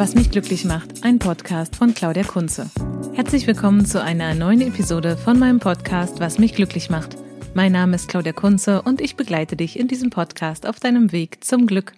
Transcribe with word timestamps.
mich 0.00 0.30
glücklich 0.30 0.64
macht, 0.64 1.04
ein 1.04 1.18
Podcast 1.18 1.76
von 1.76 1.92
Claudia 1.92 2.22
Kunze. 2.22 2.70
Herzlich 3.12 3.46
willkommen 3.46 3.84
zu 3.84 4.02
einer 4.02 4.34
neuen 4.34 4.62
Episode 4.62 5.18
von 5.18 5.38
meinem 5.38 5.60
Podcast 5.60 6.20
Was 6.20 6.38
mich 6.38 6.54
glücklich 6.54 6.88
macht. 6.88 7.18
Mein 7.52 7.72
Name 7.72 7.96
ist 7.96 8.08
Claudia 8.08 8.32
Kunze 8.32 8.80
und 8.80 9.02
ich 9.02 9.16
begleite 9.16 9.56
dich 9.56 9.78
in 9.78 9.88
diesem 9.88 10.08
Podcast 10.08 10.66
auf 10.66 10.80
deinem 10.80 11.12
Weg 11.12 11.44
zum 11.44 11.66
Glück. 11.66 11.92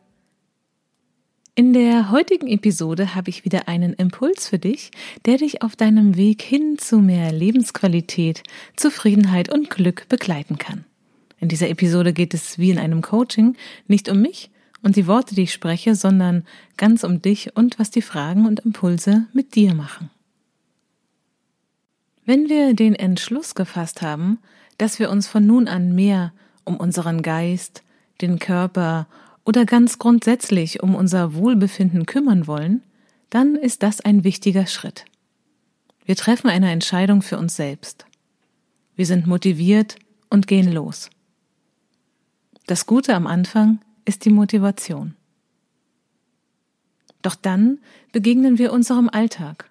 In 1.54 1.73
der 1.73 2.11
heutigen 2.11 2.49
Episode 2.49 3.14
habe 3.14 3.30
ich 3.30 3.45
wieder 3.45 3.68
einen 3.68 3.93
Impuls 3.93 4.48
für 4.48 4.59
dich, 4.59 4.91
der 5.25 5.37
dich 5.37 5.62
auf 5.62 5.77
deinem 5.77 6.16
Weg 6.16 6.43
hin 6.43 6.79
zu 6.79 6.98
mehr 6.98 7.31
Lebensqualität, 7.31 8.43
Zufriedenheit 8.75 9.48
und 9.48 9.71
Glück 9.71 10.09
begleiten 10.09 10.59
kann. 10.59 10.84
In 11.39 11.46
dieser 11.46 11.68
Episode 11.68 12.12
geht 12.12 12.34
es 12.34 12.59
wie 12.59 12.73
in 12.73 12.81
einem 12.81 13.00
Coaching 13.00 13.54
nicht 13.87 14.09
um 14.09 14.21
mich 14.21 14.50
und 14.82 14.96
die 14.96 15.07
Worte, 15.07 15.35
die 15.35 15.43
ich 15.43 15.53
spreche, 15.53 15.95
sondern 15.95 16.45
ganz 16.77 17.04
um 17.04 17.23
dich 17.23 17.57
und 17.57 17.79
was 17.79 17.90
die 17.90 18.03
Fragen 18.03 18.46
und 18.46 18.61
Impulse 18.61 19.27
mit 19.32 19.54
dir 19.54 19.75
machen. 19.75 20.11
Wenn 22.25 22.49
wir 22.49 22.75
den 22.75 22.95
Entschluss 22.95 23.54
gefasst 23.54 24.03
haben, 24.03 24.39
dass 24.79 24.99
wir 24.99 25.11
uns 25.11 25.26
von 25.26 25.46
nun 25.46 25.68
an 25.68 25.95
mehr 25.95 26.32
um 26.64 26.76
unseren 26.76 27.23
Geist, 27.23 27.82
den 28.21 28.39
Körper 28.39 29.07
oder 29.45 29.64
ganz 29.64 29.99
grundsätzlich 29.99 30.82
um 30.82 30.95
unser 30.95 31.35
Wohlbefinden 31.35 32.06
kümmern 32.06 32.47
wollen, 32.47 32.83
dann 33.31 33.56
ist 33.56 33.83
das 33.83 34.01
ein 34.01 34.25
wichtiger 34.25 34.67
Schritt. 34.67 35.05
Wir 36.05 36.17
treffen 36.17 36.48
eine 36.48 36.70
Entscheidung 36.70 37.23
für 37.23 37.39
uns 37.39 37.56
selbst. 37.56 38.06
Wir 38.95 39.06
sind 39.06 39.27
motiviert 39.27 39.97
und 40.31 40.47
gehen 40.47 40.73
los. 40.73 41.11
Das 42.67 42.87
Gute 42.87 43.15
am 43.15 43.27
Anfang 43.27 43.81
ist 44.05 44.25
die 44.25 44.31
Motivation. 44.31 45.14
Doch 47.22 47.34
dann 47.34 47.78
begegnen 48.12 48.59
wir 48.59 48.72
unserem 48.72 49.09
Alltag. 49.09 49.70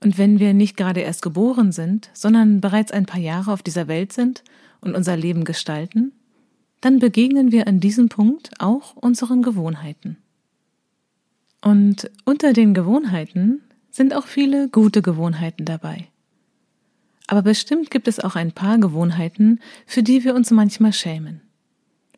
Und 0.00 0.18
wenn 0.18 0.38
wir 0.38 0.54
nicht 0.54 0.76
gerade 0.76 1.00
erst 1.00 1.22
geboren 1.22 1.72
sind, 1.72 2.10
sondern 2.12 2.60
bereits 2.60 2.92
ein 2.92 3.06
paar 3.06 3.20
Jahre 3.20 3.52
auf 3.52 3.62
dieser 3.62 3.88
Welt 3.88 4.12
sind 4.12 4.42
und 4.80 4.94
unser 4.94 5.16
Leben 5.16 5.44
gestalten, 5.44 6.12
dann 6.80 6.98
begegnen 6.98 7.52
wir 7.52 7.66
an 7.66 7.80
diesem 7.80 8.08
Punkt 8.08 8.50
auch 8.58 8.96
unseren 8.96 9.42
Gewohnheiten. 9.42 10.18
Und 11.62 12.10
unter 12.26 12.52
den 12.52 12.74
Gewohnheiten 12.74 13.62
sind 13.90 14.14
auch 14.14 14.26
viele 14.26 14.68
gute 14.68 15.00
Gewohnheiten 15.00 15.64
dabei. 15.64 16.08
Aber 17.26 17.40
bestimmt 17.40 17.90
gibt 17.90 18.06
es 18.06 18.20
auch 18.20 18.36
ein 18.36 18.52
paar 18.52 18.76
Gewohnheiten, 18.76 19.60
für 19.86 20.02
die 20.02 20.24
wir 20.24 20.34
uns 20.34 20.50
manchmal 20.50 20.92
schämen. 20.92 21.40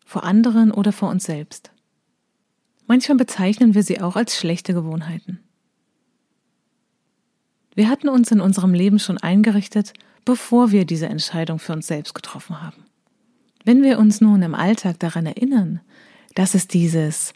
Vor 0.07 0.25
anderen 0.25 0.71
oder 0.71 0.93
vor 0.93 1.11
uns 1.11 1.25
selbst. 1.25 1.73
Manchmal 2.87 3.19
bezeichnen 3.19 3.75
wir 3.75 3.83
sie 3.83 4.01
auch 4.01 4.17
als 4.17 4.37
schlechte 4.37 4.73
Gewohnheiten. 4.73 5.41
Wir 7.75 7.91
hatten 7.91 8.09
uns 8.09 8.31
in 8.31 8.41
unserem 8.41 8.73
Leben 8.73 8.99
schon 8.99 9.19
eingerichtet, 9.19 9.93
bevor 10.25 10.71
wir 10.71 10.87
diese 10.87 11.07
Entscheidung 11.07 11.59
für 11.59 11.73
uns 11.73 11.89
selbst 11.89 12.15
getroffen 12.15 12.63
haben. 12.63 12.85
Wenn 13.65 13.83
wir 13.83 13.99
uns 13.99 14.21
nun 14.21 14.41
im 14.43 14.55
Alltag 14.55 15.01
daran 15.01 15.27
erinnern, 15.27 15.81
dass 16.35 16.55
es 16.55 16.69
dieses 16.69 17.35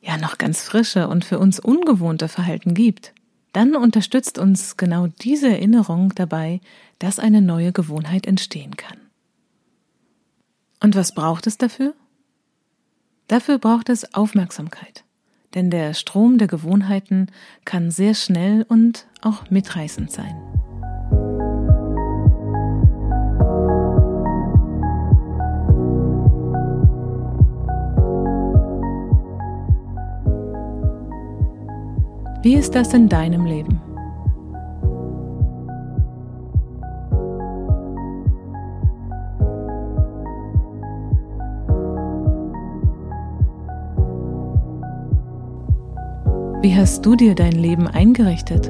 ja 0.00 0.16
noch 0.16 0.38
ganz 0.38 0.62
frische 0.62 1.08
und 1.08 1.26
für 1.26 1.38
uns 1.38 1.60
ungewohnte 1.60 2.28
Verhalten 2.28 2.72
gibt, 2.72 3.12
dann 3.52 3.76
unterstützt 3.76 4.38
uns 4.38 4.78
genau 4.78 5.08
diese 5.08 5.48
Erinnerung 5.48 6.14
dabei, 6.14 6.60
dass 6.98 7.18
eine 7.18 7.42
neue 7.42 7.72
Gewohnheit 7.72 8.26
entstehen 8.26 8.76
kann. 8.76 8.98
Und 10.80 10.94
was 10.94 11.12
braucht 11.12 11.46
es 11.46 11.58
dafür? 11.58 11.94
Dafür 13.26 13.58
braucht 13.58 13.88
es 13.88 14.14
Aufmerksamkeit, 14.14 15.04
denn 15.54 15.70
der 15.70 15.92
Strom 15.94 16.38
der 16.38 16.48
Gewohnheiten 16.48 17.26
kann 17.64 17.90
sehr 17.90 18.14
schnell 18.14 18.64
und 18.68 19.06
auch 19.20 19.50
mitreißend 19.50 20.10
sein. 20.10 20.36
Wie 32.42 32.54
ist 32.54 32.74
das 32.76 32.94
in 32.94 33.08
deinem 33.08 33.44
Leben? 33.44 33.87
Wie 46.68 46.76
hast 46.76 47.06
du 47.06 47.16
dir 47.16 47.34
dein 47.34 47.52
Leben 47.52 47.86
eingerichtet? 47.86 48.68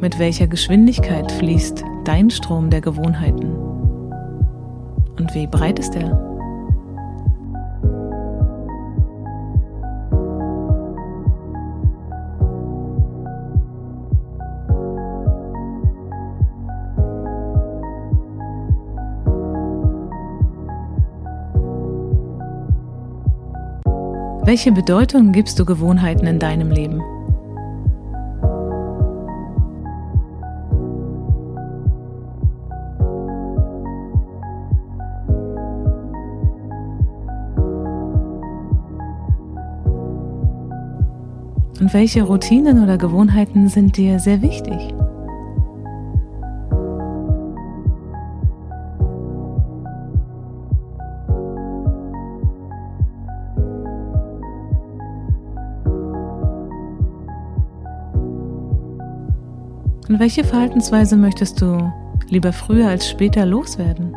Mit 0.00 0.20
welcher 0.20 0.46
Geschwindigkeit 0.46 1.32
fließt 1.32 1.82
dein 2.04 2.30
Strom 2.30 2.70
der 2.70 2.82
Gewohnheiten? 2.82 3.56
Und 5.18 5.34
wie 5.34 5.48
breit 5.48 5.80
ist 5.80 5.96
er? 5.96 6.33
Welche 24.46 24.72
Bedeutung 24.72 25.32
gibst 25.32 25.58
du 25.58 25.64
Gewohnheiten 25.64 26.26
in 26.26 26.38
deinem 26.38 26.70
Leben? 26.70 27.00
Und 41.80 41.94
welche 41.94 42.22
Routinen 42.22 42.82
oder 42.82 42.98
Gewohnheiten 42.98 43.68
sind 43.68 43.96
dir 43.96 44.18
sehr 44.18 44.42
wichtig? 44.42 44.94
Und 60.08 60.20
welche 60.20 60.44
Verhaltensweise 60.44 61.16
möchtest 61.16 61.62
du 61.62 61.90
lieber 62.28 62.52
früher 62.52 62.88
als 62.88 63.08
später 63.08 63.46
loswerden? 63.46 64.14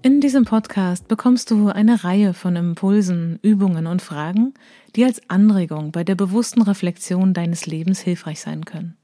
In 0.00 0.20
diesem 0.22 0.44
Podcast 0.44 1.06
bekommst 1.08 1.50
du 1.50 1.68
eine 1.68 2.02
Reihe 2.02 2.32
von 2.32 2.56
Impulsen, 2.56 3.38
Übungen 3.42 3.86
und 3.86 4.00
Fragen, 4.00 4.54
die 4.96 5.04
als 5.04 5.20
Anregung 5.28 5.92
bei 5.92 6.02
der 6.02 6.14
bewussten 6.14 6.62
Reflexion 6.62 7.34
deines 7.34 7.66
Lebens 7.66 8.00
hilfreich 8.00 8.40
sein 8.40 8.64
können. 8.64 8.96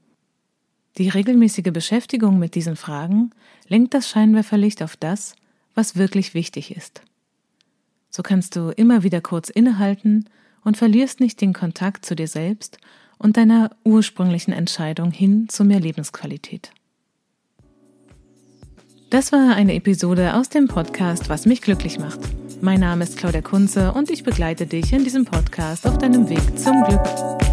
Die 0.99 1.07
regelmäßige 1.07 1.71
Beschäftigung 1.71 2.39
mit 2.39 2.55
diesen 2.55 2.75
Fragen 2.75 3.31
lenkt 3.69 3.93
das 3.93 4.09
Scheinwerferlicht 4.09 4.83
auf 4.83 4.97
das, 4.97 5.33
was 5.73 5.95
wirklich 5.95 6.33
wichtig 6.33 6.75
ist. 6.75 7.01
So 8.09 8.21
kannst 8.21 8.57
du 8.57 8.71
immer 8.71 9.01
wieder 9.01 9.21
kurz 9.21 9.49
innehalten 9.49 10.25
und 10.65 10.75
verlierst 10.75 11.21
nicht 11.21 11.39
den 11.39 11.53
Kontakt 11.53 12.05
zu 12.05 12.17
dir 12.17 12.27
selbst 12.27 12.79
und 13.17 13.37
deiner 13.37 13.71
ursprünglichen 13.85 14.51
Entscheidung 14.51 15.11
hin 15.11 15.47
zu 15.47 15.63
mehr 15.63 15.79
Lebensqualität. 15.79 16.73
Das 19.09 19.31
war 19.31 19.55
eine 19.55 19.75
Episode 19.75 20.33
aus 20.33 20.49
dem 20.49 20.67
Podcast 20.67 21.29
Was 21.29 21.45
mich 21.45 21.61
glücklich 21.61 21.97
macht. 21.97 22.19
Mein 22.61 22.81
Name 22.81 23.05
ist 23.05 23.17
Claudia 23.17 23.41
Kunze 23.41 23.93
und 23.93 24.11
ich 24.11 24.25
begleite 24.25 24.67
dich 24.67 24.91
in 24.91 25.05
diesem 25.05 25.23
Podcast 25.23 25.87
auf 25.87 25.97
deinem 25.97 26.27
Weg 26.27 26.59
zum 26.59 26.83
Glück. 26.83 27.48